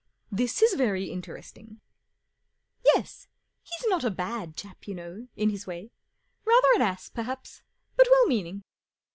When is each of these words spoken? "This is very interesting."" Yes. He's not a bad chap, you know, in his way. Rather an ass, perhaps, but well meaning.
"This 0.41 0.63
is 0.63 0.73
very 0.73 1.11
interesting."" 1.11 1.79
Yes. 2.95 3.27
He's 3.61 3.87
not 3.87 4.03
a 4.03 4.09
bad 4.09 4.55
chap, 4.55 4.87
you 4.87 4.95
know, 4.95 5.27
in 5.35 5.51
his 5.51 5.67
way. 5.67 5.91
Rather 6.43 6.69
an 6.73 6.81
ass, 6.81 7.11
perhaps, 7.11 7.61
but 7.97 8.07
well 8.09 8.25
meaning. 8.25 8.63